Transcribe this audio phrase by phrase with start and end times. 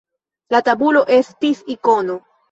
[0.53, 2.17] La tabulo estis ikono.